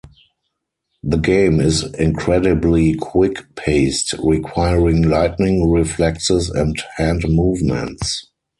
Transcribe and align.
The 1.03 1.17
game 1.17 1.59
is 1.59 1.83
incredibly 1.93 2.95
quick 2.95 3.45
paced, 3.55 4.13
requiring 4.13 5.03
lightning 5.03 5.69
reflexes 5.69 6.49
and 6.49 6.75
hand 6.97 7.23
movements. 7.27 8.25